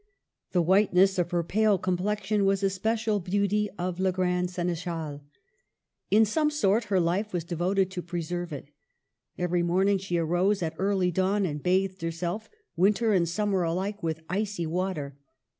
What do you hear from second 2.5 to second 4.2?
a special beauty of la